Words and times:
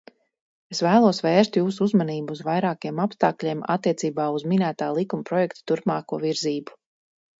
Es 0.75 0.79
vēlos 0.85 1.19
vērst 1.25 1.59
jūsu 1.59 1.83
uzmanību 1.87 2.33
uz 2.37 2.41
vairākiem 2.49 3.01
apstākļiem 3.05 3.61
attiecībā 3.77 4.25
uz 4.39 4.47
minētā 4.55 4.89
likumprojekta 5.01 5.67
turpmāko 5.73 6.21
virzību. 6.25 6.79